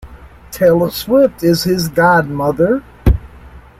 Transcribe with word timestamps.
Taylor 0.49 0.89
Swift 0.89 1.43
is 1.43 1.63
his 1.63 1.87
godmother. 1.87 2.81